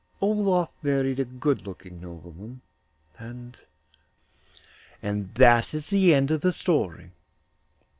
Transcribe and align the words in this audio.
Olof 0.19 0.71
married 0.81 1.19
a 1.19 1.25
good 1.25 1.61
looking 1.67 2.01
nobleman, 2.01 2.61
and 3.19 3.63
that 5.35 5.75
is 5.75 5.89
the 5.91 6.15
end 6.15 6.31
of 6.31 6.41
the 6.41 6.51
story. 6.51 7.11